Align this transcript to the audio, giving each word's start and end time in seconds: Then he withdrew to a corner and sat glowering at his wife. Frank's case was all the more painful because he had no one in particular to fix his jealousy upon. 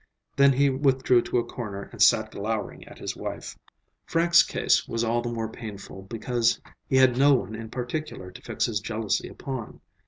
Then 0.35 0.53
he 0.53 0.71
withdrew 0.71 1.21
to 1.21 1.37
a 1.37 1.45
corner 1.45 1.83
and 1.91 2.01
sat 2.01 2.31
glowering 2.31 2.83
at 2.87 2.97
his 2.97 3.15
wife. 3.15 3.55
Frank's 4.07 4.41
case 4.41 4.87
was 4.87 5.03
all 5.03 5.21
the 5.21 5.31
more 5.31 5.47
painful 5.47 6.01
because 6.09 6.59
he 6.89 6.95
had 6.97 7.17
no 7.19 7.35
one 7.35 7.53
in 7.53 7.69
particular 7.69 8.31
to 8.31 8.41
fix 8.41 8.65
his 8.65 8.79
jealousy 8.79 9.27
upon. 9.27 9.79